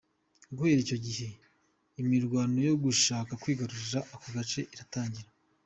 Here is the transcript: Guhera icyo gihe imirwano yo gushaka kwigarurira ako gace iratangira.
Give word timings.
Guhera 0.55 0.79
icyo 0.85 0.97
gihe 1.05 1.27
imirwano 2.01 2.57
yo 2.67 2.75
gushaka 2.83 3.31
kwigarurira 3.41 3.99
ako 4.13 4.27
gace 4.35 4.61
iratangira. 4.73 5.29